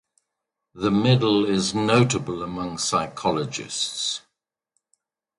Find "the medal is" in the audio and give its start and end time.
0.73-1.75